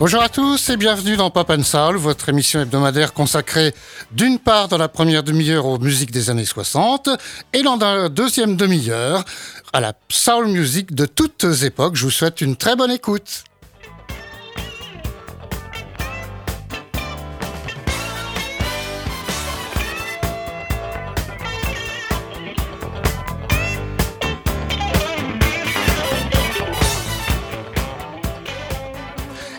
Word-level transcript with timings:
Bonjour 0.00 0.22
à 0.22 0.30
tous 0.30 0.70
et 0.70 0.78
bienvenue 0.78 1.18
dans 1.18 1.28
Pop 1.28 1.50
and 1.50 1.62
Soul, 1.62 1.96
votre 1.96 2.30
émission 2.30 2.58
hebdomadaire 2.58 3.12
consacrée 3.12 3.74
d'une 4.12 4.38
part 4.38 4.68
dans 4.68 4.78
la 4.78 4.88
première 4.88 5.22
demi-heure 5.22 5.66
aux 5.66 5.78
musiques 5.78 6.10
des 6.10 6.30
années 6.30 6.46
60 6.46 7.10
et 7.52 7.62
dans 7.62 7.76
la 7.76 8.08
deuxième 8.08 8.56
demi-heure 8.56 9.26
à 9.74 9.80
la 9.80 9.92
soul 10.08 10.46
music 10.46 10.94
de 10.94 11.04
toutes 11.04 11.44
époques. 11.64 11.96
Je 11.96 12.04
vous 12.04 12.10
souhaite 12.10 12.40
une 12.40 12.56
très 12.56 12.76
bonne 12.76 12.90
écoute. 12.90 13.44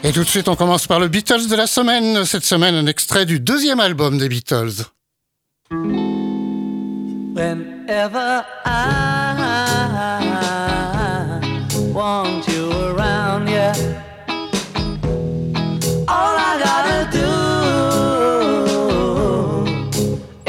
Et 0.03 0.11
tout 0.11 0.23
de 0.23 0.27
suite, 0.29 0.47
on 0.47 0.55
commence 0.55 0.87
par 0.87 0.99
le 0.99 1.07
Beatles 1.07 1.47
de 1.47 1.55
la 1.55 1.67
semaine. 1.67 2.25
Cette 2.25 2.43
semaine, 2.43 2.73
un 2.73 2.87
extrait 2.87 3.27
du 3.27 3.39
deuxième 3.39 3.79
album 3.79 4.17
des 4.17 4.29
Beatles. 4.29 4.85
Whenever 7.33 8.43
I 8.65 9.21
want 11.93 12.47
you 12.47 12.71
around, 12.71 13.47
yeah. 13.47 13.73
All 16.07 16.35
I 16.35 16.59
gotta 16.59 17.07
do 17.11 17.27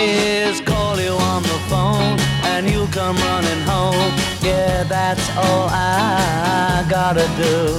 is 0.02 0.60
call 0.62 0.98
you 0.98 1.12
on 1.12 1.42
the 1.42 1.60
phone 1.68 2.18
and 2.44 2.68
you 2.68 2.86
come 2.90 3.16
running 3.16 3.62
home. 3.66 4.12
Yeah, 4.42 4.84
that's 4.84 5.28
all 5.36 5.68
I 5.70 6.84
gotta 6.88 7.28
do. 7.36 7.71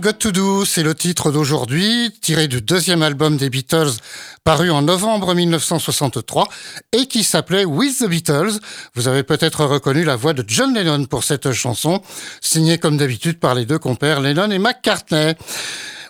Got 0.00 0.14
to 0.14 0.30
Do, 0.30 0.64
c'est 0.64 0.82
le 0.82 0.94
titre 0.94 1.32
d'aujourd'hui, 1.32 2.10
tiré 2.20 2.46
du 2.46 2.62
deuxième 2.62 3.02
album 3.02 3.36
des 3.36 3.50
Beatles, 3.50 3.90
paru 4.44 4.70
en 4.70 4.82
novembre 4.82 5.34
1963, 5.34 6.46
et 6.92 7.06
qui 7.06 7.24
s'appelait 7.24 7.64
With 7.64 7.98
the 7.98 8.08
Beatles. 8.08 8.60
Vous 8.94 9.08
avez 9.08 9.24
peut-être 9.24 9.64
reconnu 9.64 10.04
la 10.04 10.14
voix 10.14 10.34
de 10.34 10.44
John 10.46 10.74
Lennon 10.74 11.06
pour 11.06 11.24
cette 11.24 11.52
chanson, 11.52 12.00
signée 12.40 12.78
comme 12.78 12.96
d'habitude 12.96 13.40
par 13.40 13.54
les 13.54 13.66
deux 13.66 13.78
compères 13.78 14.20
Lennon 14.20 14.50
et 14.50 14.58
McCartney. 14.58 15.34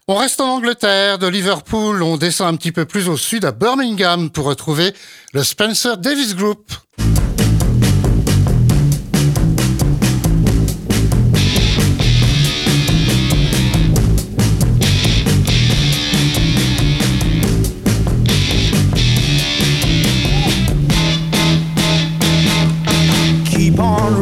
On 0.07 0.17
reste 0.17 0.41
en 0.41 0.57
Angleterre, 0.57 1.19
de 1.19 1.27
Liverpool, 1.27 2.03
on 2.03 2.17
descend 2.17 2.55
un 2.55 2.57
petit 2.57 2.73
peu 2.73 2.85
plus 2.85 3.09
au 3.09 3.17
sud 3.17 3.45
à 3.45 3.53
Birmingham 3.53 4.31
pour 4.31 4.47
retrouver 4.47 4.93
le 5.33 5.43
Spencer 5.43 5.97
Davis 5.97 6.35
Group. 6.35 6.73
keep 23.59 23.81
on 23.81 24.18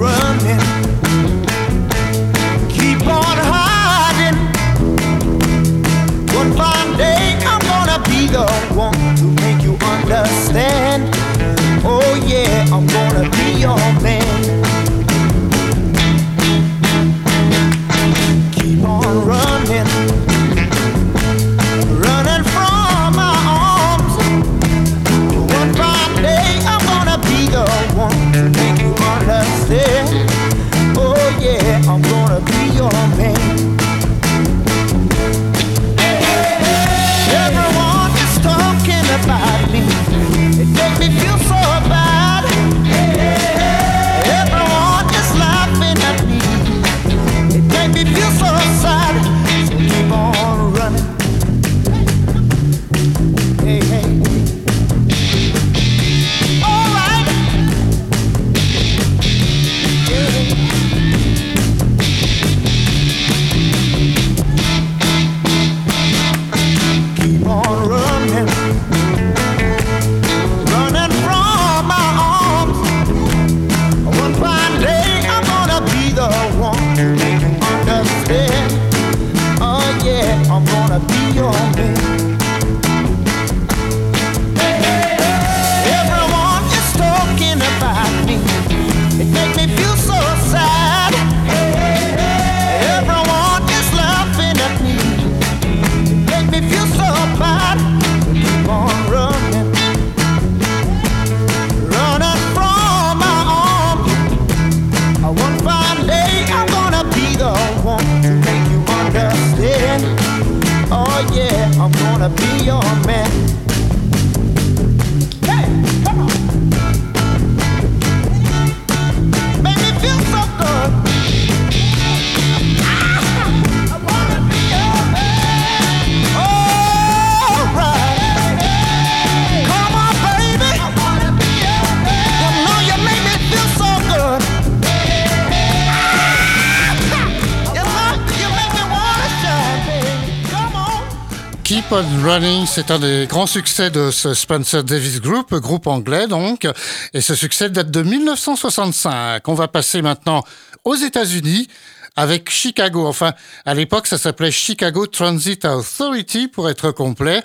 c'est 142.77 142.91
un 142.91 142.99
des 142.99 143.27
grands 143.27 143.47
succès 143.47 143.89
de 143.89 144.11
ce 144.11 144.35
Spencer 144.35 144.85
Davis 144.85 145.23
Group, 145.23 145.55
groupe 145.55 145.87
anglais 145.87 146.27
donc, 146.27 146.69
et 147.15 147.23
ce 147.23 147.35
succès 147.35 147.71
date 147.71 147.91
de 147.91 148.03
1965. 148.03 149.49
On 149.49 149.55
va 149.55 149.67
passer 149.67 150.03
maintenant 150.03 150.45
aux 150.85 150.95
États-Unis 150.95 151.69
avec 152.17 152.51
Chicago. 152.51 153.07
Enfin, 153.07 153.33
à 153.65 153.73
l'époque, 153.73 154.07
ça 154.07 154.19
s'appelait 154.19 154.51
Chicago 154.51 155.07
Transit 155.07 155.65
Authority 155.65 156.49
pour 156.49 156.69
être 156.69 156.91
complet. 156.91 157.43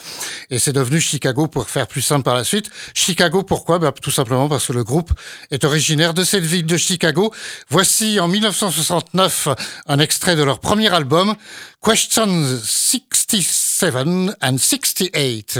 Et 0.50 0.60
c'est 0.60 0.74
devenu 0.74 1.00
Chicago 1.00 1.48
pour 1.48 1.69
faire 1.69 1.88
plus 1.88 2.01
simple 2.01 2.24
par 2.24 2.36
la 2.36 2.44
suite. 2.44 2.69
Chicago, 2.94 3.44
pourquoi? 3.44 3.80
Bah, 3.80 3.94
Tout 4.01 4.12
simplement 4.12 4.50
parce 4.50 4.68
que 4.68 4.74
le 4.74 4.83
groupe 4.83 5.12
est 5.50 5.63
originaire 5.63 6.13
de 6.13 6.25
cette 6.25 6.44
ville 6.44 6.66
de 6.66 6.75
Chicago. 6.75 7.33
Voici 7.69 8.19
en 8.19 8.28
1969 8.28 9.48
un 9.88 10.00
extrait 10.00 10.36
de 10.36 10.44
leur 10.44 10.60
premier 10.60 10.94
album, 10.94 11.36
Question 11.81 12.28
66. 12.28 13.70
7 13.81 14.36
and 14.44 14.62
68. 14.62 15.57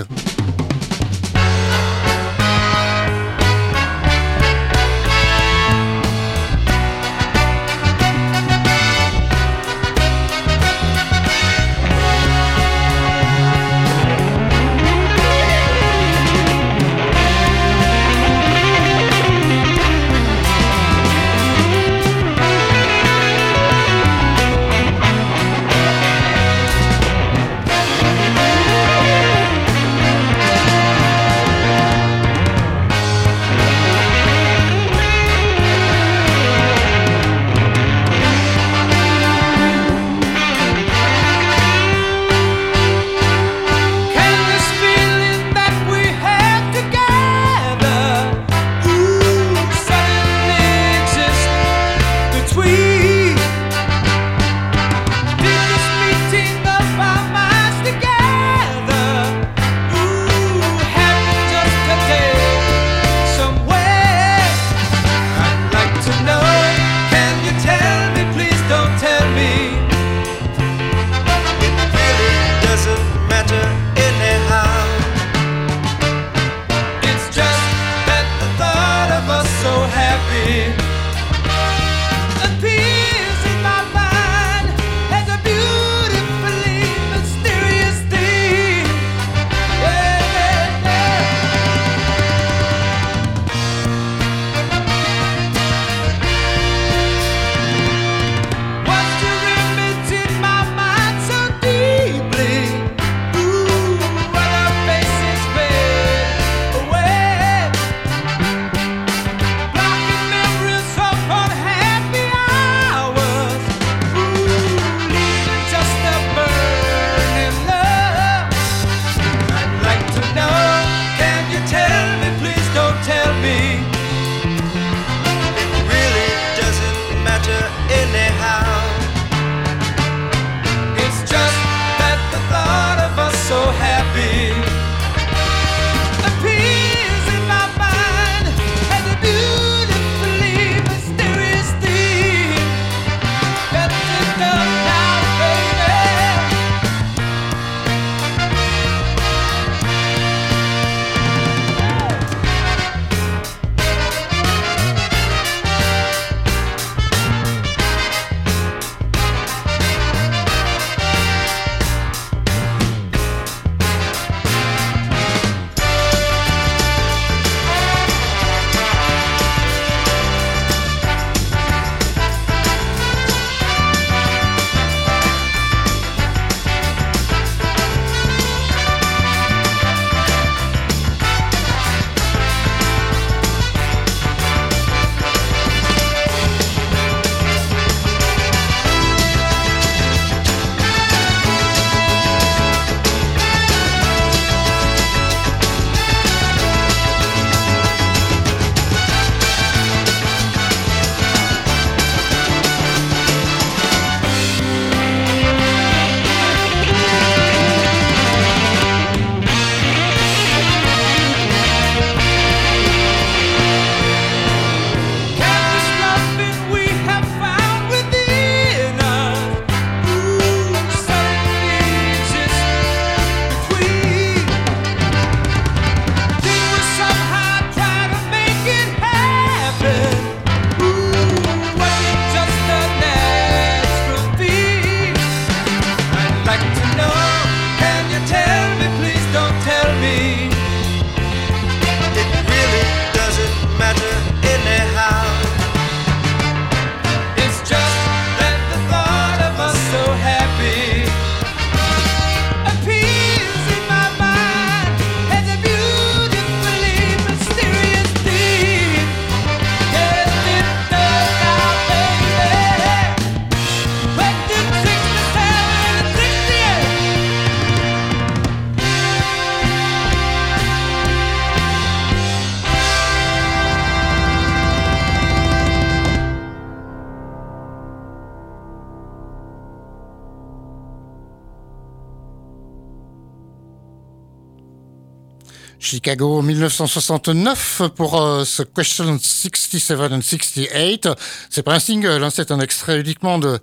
Chicago 285.92 286.42
1969 286.42 287.82
pour 287.98 288.22
euh, 288.22 288.46
ce 288.46 288.64
Question 288.64 289.20
67 289.20 290.00
and 290.00 290.22
68. 290.22 291.10
C'est 291.50 291.64
pas 291.64 291.74
un 291.74 291.80
single, 291.80 292.24
hein, 292.24 292.30
c'est 292.34 292.52
un 292.52 292.62
extrait 292.62 293.02
uniquement 293.02 293.40
de, 293.40 293.60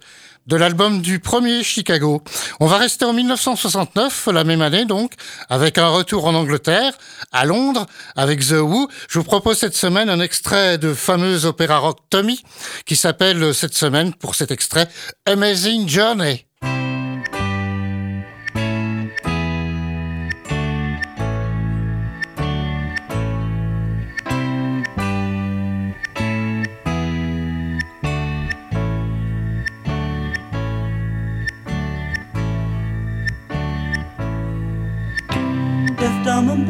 de 0.47 0.57
l'album 0.57 1.01
du 1.01 1.21
premier 1.21 1.63
Chicago. 1.63 2.23
On 2.61 2.67
va 2.67 2.77
rester 2.77 3.07
en 3.07 3.15
1969, 3.15 4.29
la 4.31 4.45
même 4.45 4.61
année 4.61 4.85
donc, 4.85 5.15
avec 5.49 5.79
un 5.79 5.89
retour 5.89 6.27
en 6.27 6.35
Angleterre, 6.35 6.93
à 7.33 7.47
Londres, 7.47 7.87
avec 8.15 8.41
The 8.41 8.61
Who. 8.61 8.89
Je 9.09 9.19
vous 9.19 9.25
propose 9.25 9.57
cette 9.57 9.75
semaine 9.75 10.11
un 10.11 10.21
extrait 10.21 10.77
de 10.77 10.93
fameuse 10.93 11.47
opéra 11.47 11.79
rock 11.79 11.97
Tommy, 12.11 12.43
qui 12.85 12.97
s'appelle 12.97 13.55
cette 13.55 13.75
semaine, 13.75 14.13
pour 14.13 14.35
cet 14.35 14.51
extrait, 14.51 14.87
Amazing 15.25 15.89
Journey. 15.89 16.48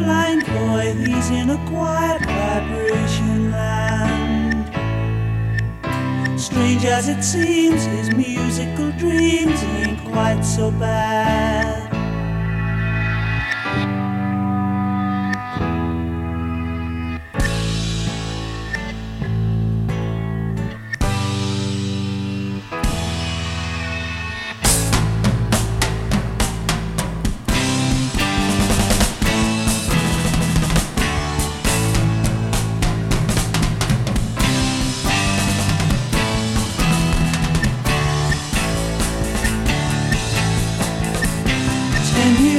Blind 0.08 0.46
boy, 0.46 0.94
he's 1.04 1.28
in 1.28 1.50
a 1.50 1.58
quiet 1.68 2.22
vibration 2.24 3.50
land. 3.50 4.64
Strange 6.40 6.86
as 6.86 7.08
it 7.08 7.22
seems, 7.22 7.84
his 7.84 8.08
musical 8.14 8.90
dreams 8.92 9.62
ain't 9.76 10.00
quite 10.10 10.40
so 10.42 10.70
bad. 10.70 11.87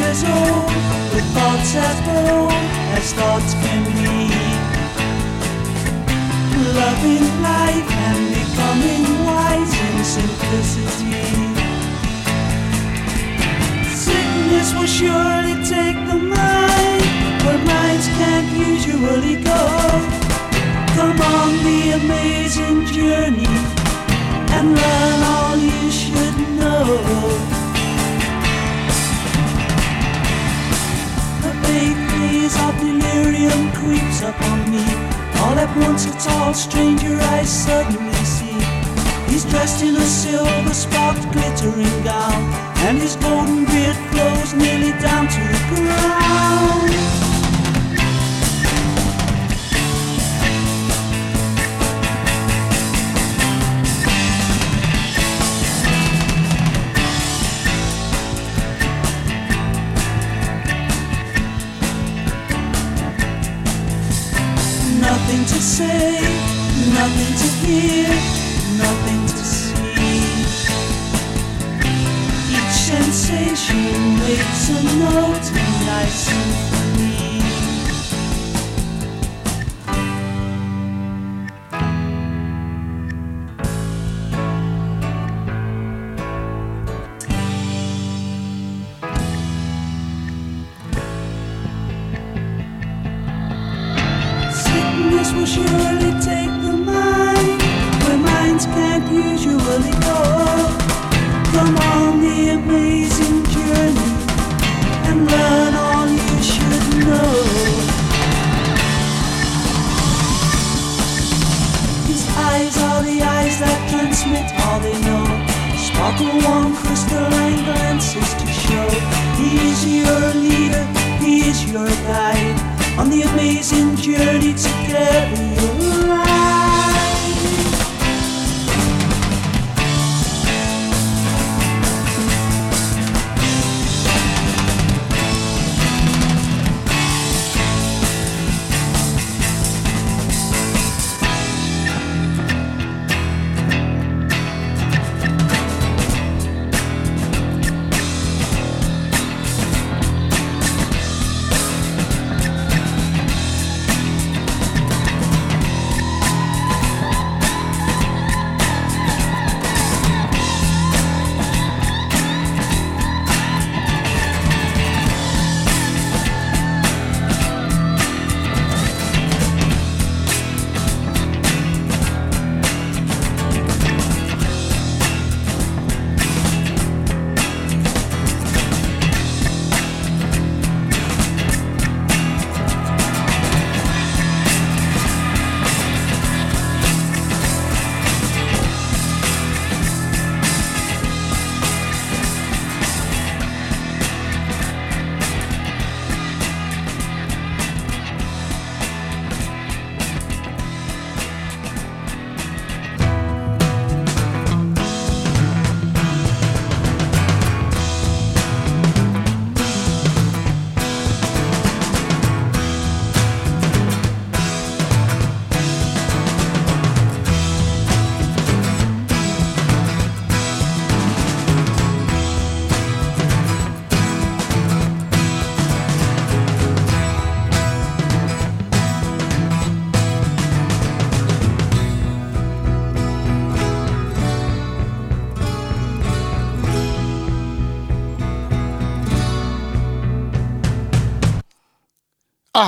old 0.10 0.66
with 1.14 1.28
thoughts 1.38 1.76
as 1.76 1.98
bold 2.02 2.52
as 2.98 3.14
thoughts 3.14 3.54
can 3.54 3.84
be. 3.94 4.26
Loving 6.74 7.28
life 7.46 7.90
and 8.08 8.22
becoming 8.34 9.04
wise 9.24 9.74
in 9.86 9.98
simplicity. 10.18 11.14
Sickness 13.94 14.74
will 14.74 14.92
surely 15.00 15.56
take 15.76 15.98
the 16.10 16.18
mind 16.18 17.06
where 17.46 17.62
minds 17.70 18.08
can't 18.18 18.50
usually 18.58 19.36
go. 19.44 19.62
Come 20.98 21.22
on 21.22 21.50
the 21.68 21.82
amazing 22.02 22.86
journey 22.88 23.56
and 24.56 24.74
learn 24.74 25.20
all 25.34 25.56
you 25.56 25.92
should 25.92 26.38
know. 26.58 27.59
days 32.40 32.56
of 32.62 32.74
delirium 32.80 33.72
creeps 33.74 34.22
upon 34.22 34.60
me. 34.72 34.86
All 35.42 35.58
at 35.58 35.72
once 35.78 36.06
a 36.06 36.12
tall 36.26 36.54
stranger 36.54 37.18
I 37.38 37.44
suddenly 37.44 38.24
see. 38.38 38.60
He's 39.30 39.46
dressed 39.46 39.84
in 39.84 39.96
a 39.96 40.02
silver 40.02 40.74
sparked 40.74 41.26
glittering 41.32 42.04
gown, 42.04 42.42
and 42.88 42.98
his 42.98 43.16
golden 43.18 43.66
beard 43.66 43.98
flows 44.12 44.54
nearly 44.54 44.92
down 45.00 45.28
to 45.28 45.42
the 45.54 45.62
ground. 45.76 47.29
here. 67.70 68.19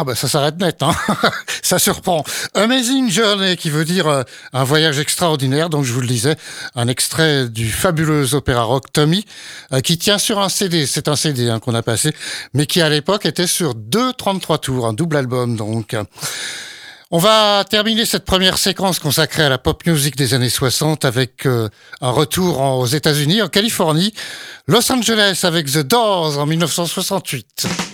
Ah, 0.02 0.04
bah 0.04 0.16
ça 0.16 0.28
s'arrête 0.28 0.60
net, 0.60 0.82
hein 0.82 0.96
ça 1.62 1.78
surprend. 1.78 2.24
Amazing 2.56 3.12
Journey, 3.12 3.56
qui 3.56 3.70
veut 3.70 3.86
dire 3.86 4.08
euh, 4.08 4.24
un 4.52 4.64
voyage 4.64 4.98
extraordinaire, 4.98 5.70
donc 5.70 5.84
je 5.84 5.94
vous 5.94 6.02
le 6.02 6.08
disais, 6.08 6.38
un 6.74 6.88
extrait 6.88 7.48
du 7.48 7.70
fabuleux 7.70 8.34
opéra 8.34 8.64
rock 8.64 8.86
Tommy, 8.92 9.24
euh, 9.72 9.80
qui 9.82 10.00
tient 10.00 10.18
sur 10.18 10.40
un 10.40 10.50
CD, 10.50 10.88
c'est 10.88 11.08
un 11.08 11.16
CD 11.16 11.50
hein, 11.50 11.60
qu'on 11.60 11.76
a 11.76 11.84
passé, 11.84 12.16
mais 12.56 12.66
qui 12.66 12.82
à 12.82 12.90
l'époque 12.90 13.28
était 13.28 13.46
sur 13.46 13.76
deux 13.76 14.12
33 14.14 14.58
tours, 14.58 14.88
un 14.88 14.94
double 14.94 15.18
album 15.18 15.56
donc. 15.56 15.96
On 17.12 17.20
va 17.20 17.64
terminer 17.70 18.08
cette 18.08 18.26
première 18.26 18.58
séquence 18.58 18.98
consacrée 18.98 19.44
à 19.44 19.50
la 19.50 19.60
pop 19.60 19.86
music 19.86 20.16
des 20.16 20.34
années 20.34 20.50
60 20.50 21.06
avec 21.06 21.46
euh, 21.46 21.70
un 22.02 22.10
retour 22.10 22.60
aux 22.60 22.88
États-Unis, 22.88 23.44
en 23.44 23.50
Californie, 23.50 24.16
Los 24.66 24.92
Angeles 24.92 25.42
avec 25.44 25.68
The 25.72 25.84
Doors 25.84 26.40
en 26.40 26.48
1968. 26.48 27.91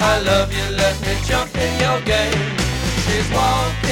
I 0.00 0.20
love 0.20 0.52
you, 0.52 0.76
let 0.76 1.00
me 1.02 1.14
jump 1.24 1.54
in 1.56 1.80
your 1.80 2.00
game. 2.02 2.56
She's 3.04 3.30
walking 3.30 3.83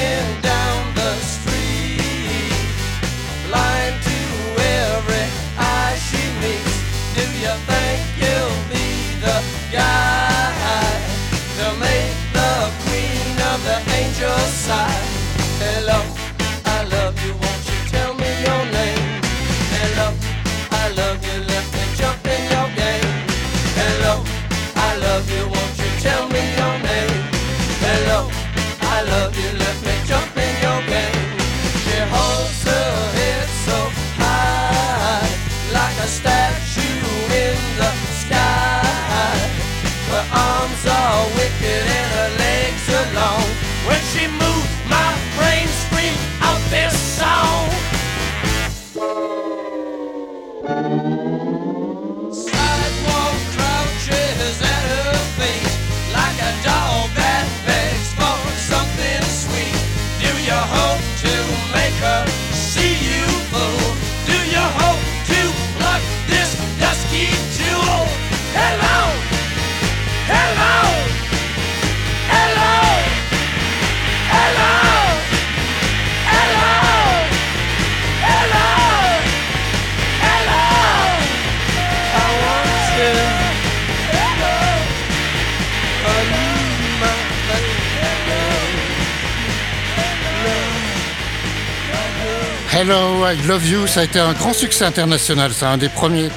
Love 93.46 93.68
You, 93.68 93.86
ça 93.86 94.00
a 94.00 94.04
été 94.04 94.20
un 94.20 94.32
grand 94.34 94.52
succès 94.52 94.84
international, 94.84 95.52
c'est 95.52 95.64
un 95.64 95.76
des 95.76 95.88
premiers 95.88 96.28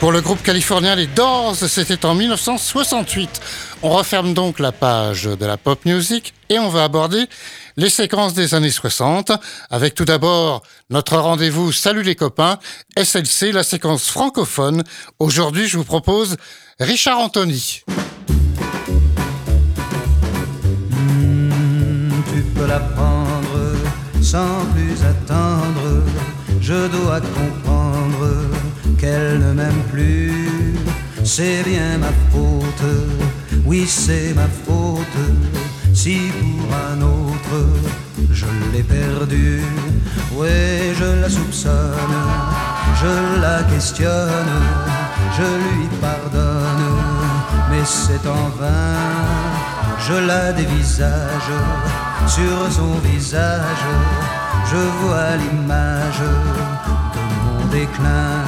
pour 0.00 0.10
le 0.10 0.20
groupe 0.20 0.42
californien 0.42 0.96
Les 0.96 1.06
Doors, 1.06 1.54
c'était 1.54 2.04
en 2.04 2.14
1968. 2.14 3.40
On 3.82 3.90
referme 3.90 4.34
donc 4.34 4.58
la 4.58 4.72
page 4.72 5.24
de 5.24 5.46
la 5.46 5.56
pop 5.56 5.84
music 5.84 6.34
et 6.48 6.58
on 6.58 6.68
va 6.68 6.84
aborder 6.84 7.26
les 7.76 7.90
séquences 7.90 8.34
des 8.34 8.54
années 8.54 8.70
60 8.70 9.30
avec 9.70 9.94
tout 9.94 10.04
d'abord 10.04 10.62
notre 10.88 11.18
rendez-vous 11.18 11.70
Salut 11.70 12.02
les 12.02 12.16
copains, 12.16 12.58
SLC, 12.96 13.52
la 13.52 13.62
séquence 13.62 14.08
francophone. 14.08 14.82
Aujourd'hui, 15.18 15.68
je 15.68 15.76
vous 15.76 15.84
propose 15.84 16.36
Richard 16.80 17.18
Anthony. 17.18 17.82
tu 22.32 22.42
peux 22.54 22.66
sans 24.22 24.64
plus 24.72 25.02
attendre. 25.04 25.99
Je 26.70 26.86
dois 26.86 27.20
comprendre 27.20 28.28
qu'elle 28.96 29.40
ne 29.40 29.52
m'aime 29.52 29.82
plus. 29.90 30.76
C'est 31.24 31.64
bien 31.64 31.98
ma 31.98 32.12
faute, 32.30 32.92
oui 33.66 33.88
c'est 33.88 34.32
ma 34.36 34.46
faute. 34.64 35.20
Si 35.92 36.30
pour 36.38 36.68
un 36.88 37.02
autre 37.02 37.58
je 38.30 38.46
l'ai 38.72 38.84
perdue, 38.84 39.64
ouais 40.36 40.94
je 40.96 41.20
la 41.22 41.28
soupçonne, 41.28 42.20
je 43.02 43.40
la 43.40 43.64
questionne, 43.64 44.54
je 45.36 45.48
lui 45.64 45.88
pardonne, 46.00 46.86
mais 47.68 47.84
c'est 47.84 48.24
en 48.28 48.48
vain. 48.60 48.94
Je 50.06 50.14
la 50.14 50.52
dévisage 50.52 51.52
sur 52.28 52.70
son 52.70 52.94
visage, 53.10 53.86
je 54.70 54.76
vois 54.76 55.36
l'image 55.36 56.22
de 57.14 57.22
mon 57.42 57.64
déclin. 57.72 58.44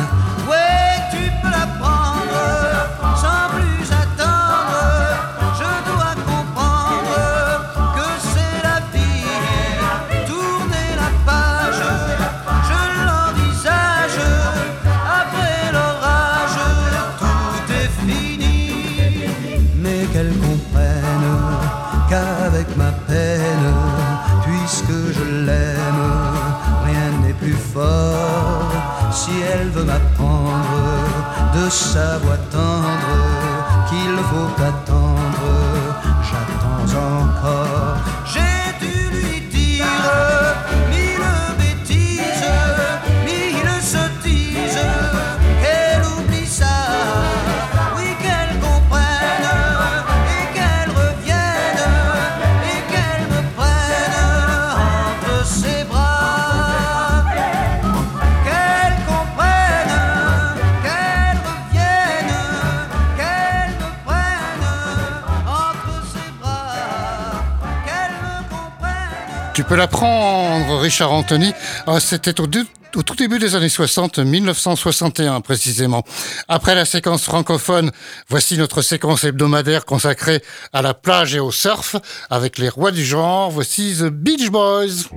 Elle 29.54 29.68
veut 29.68 29.84
m'apprendre 29.84 30.82
de 31.54 31.68
sa 31.68 32.18
voix 32.18 32.38
tendre 32.50 33.16
qu'il 33.88 34.16
faut 34.30 34.62
attendre, 34.62 34.81
l'apprendre, 69.82 70.78
Richard 70.78 71.10
Anthony. 71.10 71.52
Ah, 71.88 71.98
c'était 71.98 72.40
au 72.40 72.46
tout 72.46 73.16
début 73.16 73.40
des 73.40 73.56
années 73.56 73.68
60, 73.68 74.18
1961 74.18 75.40
précisément. 75.40 76.04
Après 76.46 76.76
la 76.76 76.84
séquence 76.84 77.24
francophone, 77.24 77.90
voici 78.28 78.56
notre 78.56 78.80
séquence 78.80 79.24
hebdomadaire 79.24 79.84
consacrée 79.84 80.40
à 80.72 80.82
la 80.82 80.94
plage 80.94 81.34
et 81.34 81.40
au 81.40 81.50
surf 81.50 81.96
avec 82.30 82.58
les 82.58 82.68
rois 82.68 82.92
du 82.92 83.04
genre. 83.04 83.50
Voici 83.50 83.96
The 83.98 84.04
Beach 84.04 84.50
Boys. 84.50 85.08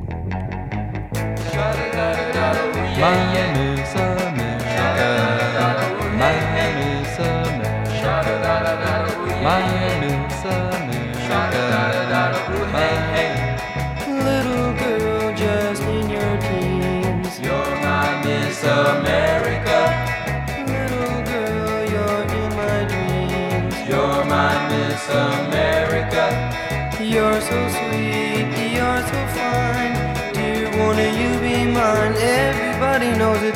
So 27.48 27.58
sweet, 27.78 28.50
you're 28.76 29.02
so 29.12 29.20
fine. 29.38 29.94
Dear, 30.34 30.66
won't 30.78 30.98
you 31.20 31.32
be 31.46 31.58
mine? 31.78 32.16
Everybody 32.18 33.10
knows 33.20 33.42
it. 33.50 33.56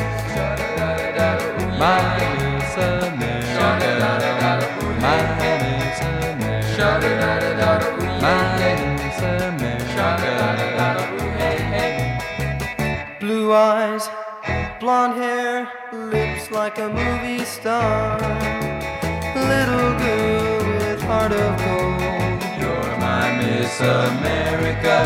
Mine 1.82 2.21
is 2.62 2.75
America. 2.78 3.67
Mine 5.04 5.41
is 5.58 5.99
America. 6.06 6.89
Mine 8.21 8.62
is 9.08 9.19
America. 9.23 10.08
Blue 13.19 13.52
eyes, 13.54 14.08
blonde 14.80 15.15
hair, 15.15 15.67
lips 15.91 16.52
like 16.52 16.78
a 16.78 16.89
movie 16.89 17.43
star. 17.43 18.19
Little 19.52 19.91
girl 20.04 20.58
with 20.78 21.02
heart 21.02 21.32
of 21.32 21.59
Miss 23.70 23.82
America. 23.82 24.98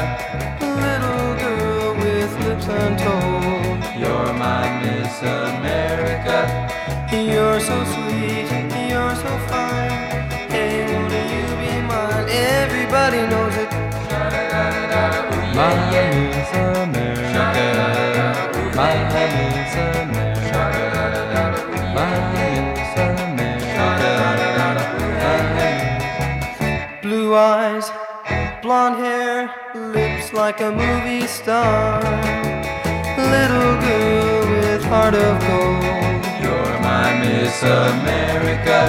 Little 0.61 1.35
girl 1.35 1.95
with 1.95 2.33
lips 2.45 2.67
untold. 2.67 3.83
You're 3.99 4.33
my 4.39 4.63
Miss 4.81 5.21
America. 5.21 6.37
You're 7.11 7.59
so 7.59 7.83
sweet, 7.83 8.02
like 30.47 30.59
a 30.59 30.71
movie 30.71 31.25
star. 31.25 32.01
Little 33.33 33.75
girl 33.85 34.41
with 34.51 34.83
heart 34.91 35.15
of 35.15 35.35
gold. 35.47 36.19
You're 36.43 36.75
my 36.89 37.07
Miss 37.23 37.63
America. 37.63 38.79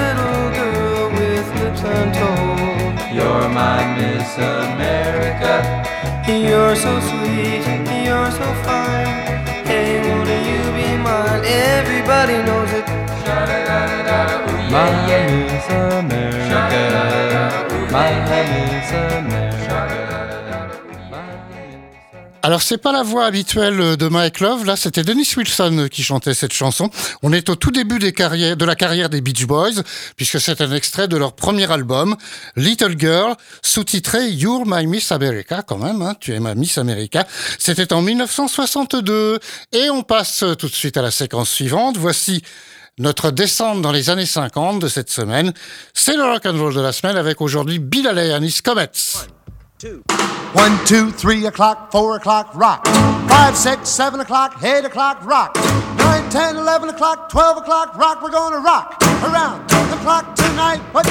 Little 0.00 0.46
girl 0.58 1.10
with 1.18 1.46
lips 1.60 1.82
untold. 1.82 2.94
You're 3.18 3.48
my 3.48 3.80
Miss 3.98 4.30
America. 4.38 5.54
You're 6.28 6.76
so 6.76 6.92
sweet, 7.10 7.66
you're 8.06 8.30
so 8.40 8.48
fine. 8.62 9.42
Hey, 9.66 9.98
won't 10.06 10.30
you 10.50 10.62
be 10.78 10.88
mine? 11.02 11.42
Everybody 11.74 12.36
knows 12.46 12.72
it. 12.78 12.86
Mine 14.70 15.10
is 15.18 15.66
America. 15.98 16.60
Mine 17.90 18.22
is 18.78 18.90
America. 18.92 19.39
Alors 22.50 22.62
c'est 22.62 22.78
pas 22.78 22.90
la 22.90 23.04
voix 23.04 23.26
habituelle 23.26 23.96
de 23.96 24.08
Mike 24.08 24.40
Love, 24.40 24.64
là 24.64 24.74
c'était 24.74 25.04
Dennis 25.04 25.34
Wilson 25.36 25.86
qui 25.88 26.02
chantait 26.02 26.34
cette 26.34 26.52
chanson. 26.52 26.90
On 27.22 27.32
est 27.32 27.48
au 27.48 27.54
tout 27.54 27.70
début 27.70 28.00
de 28.00 28.64
la 28.64 28.74
carrière 28.74 29.08
des 29.08 29.20
Beach 29.20 29.46
Boys, 29.46 29.84
puisque 30.16 30.40
c'est 30.40 30.60
un 30.60 30.72
extrait 30.72 31.06
de 31.06 31.16
leur 31.16 31.34
premier 31.34 31.70
album, 31.70 32.16
Little 32.56 32.98
Girl, 32.98 33.36
sous-titré 33.62 34.30
You're 34.30 34.64
My 34.66 34.84
Miss 34.88 35.12
America 35.12 35.62
quand 35.62 35.78
même, 35.78 36.02
hein, 36.02 36.16
tu 36.18 36.34
es 36.34 36.40
ma 36.40 36.56
Miss 36.56 36.76
America. 36.76 37.24
C'était 37.56 37.92
en 37.92 38.02
1962 38.02 39.38
et 39.70 39.88
on 39.90 40.02
passe 40.02 40.44
tout 40.58 40.66
de 40.66 40.74
suite 40.74 40.96
à 40.96 41.02
la 41.02 41.12
séquence 41.12 41.50
suivante. 41.50 41.98
Voici 41.98 42.42
notre 42.98 43.30
descente 43.30 43.80
dans 43.80 43.92
les 43.92 44.10
années 44.10 44.26
50 44.26 44.80
de 44.80 44.88
cette 44.88 45.10
semaine. 45.10 45.52
C'est 45.94 46.16
le 46.16 46.24
rock 46.24 46.44
and 46.46 46.58
roll 46.58 46.74
de 46.74 46.80
la 46.80 46.90
semaine 46.90 47.16
avec 47.16 47.40
aujourd'hui 47.40 47.78
Bill 47.78 48.08
Haley 48.08 48.34
and 48.34 48.42
his 48.42 48.60
Comets. 49.80 50.04
One, 50.52 50.84
two, 50.84 51.10
three 51.10 51.46
o'clock, 51.46 51.92
four 51.92 52.16
o'clock, 52.16 52.54
rock. 52.54 52.84
Five, 53.28 53.56
six, 53.56 53.88
seven 53.88 54.20
o'clock, 54.20 54.62
eight 54.62 54.84
o'clock, 54.84 55.24
rock. 55.24 55.54
Nine, 55.96 56.28
ten, 56.30 56.56
eleven 56.56 56.88
o'clock, 56.88 57.30
twelve 57.30 57.56
o'clock, 57.56 57.96
rock. 57.96 58.22
We're 58.22 58.30
gonna 58.30 58.58
rock 58.58 59.00
around 59.22 59.68
the 59.68 59.96
clock 60.02 60.34
tonight. 60.34 60.80
Put 60.92 61.06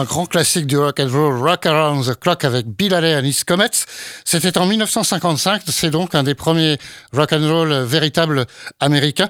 Un 0.00 0.04
grand 0.04 0.24
classique 0.24 0.66
du 0.66 0.78
rock 0.78 0.98
and 0.98 1.08
roll, 1.12 1.36
Rock 1.36 1.66
Around 1.66 2.06
the 2.06 2.18
Clock 2.18 2.44
avec 2.44 2.64
Bill 2.66 2.94
Haley 2.94 3.16
and 3.16 3.24
his 3.24 3.44
Comets. 3.44 3.84
C'était 4.24 4.56
en 4.56 4.64
1955. 4.64 5.62
C'est 5.66 5.90
donc 5.90 6.14
un 6.14 6.22
des 6.22 6.34
premiers 6.34 6.78
rock 7.12 7.32
and 7.34 7.46
roll 7.46 7.72
véritables 7.84 8.46
américains. 8.78 9.28